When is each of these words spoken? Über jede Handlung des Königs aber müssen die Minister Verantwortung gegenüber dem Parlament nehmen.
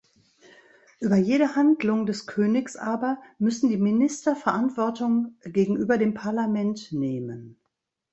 Über 0.99 1.15
jede 1.17 1.55
Handlung 1.55 2.07
des 2.07 2.25
Königs 2.25 2.75
aber 2.75 3.21
müssen 3.37 3.69
die 3.69 3.77
Minister 3.77 4.35
Verantwortung 4.35 5.37
gegenüber 5.43 5.99
dem 5.99 6.15
Parlament 6.15 6.91
nehmen. 6.91 7.59